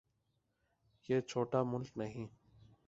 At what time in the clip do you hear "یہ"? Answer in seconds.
1.09-1.21